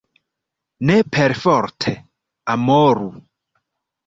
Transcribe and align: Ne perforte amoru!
Ne 0.89 0.95
perforte 1.15 1.93
amoru! 2.55 3.07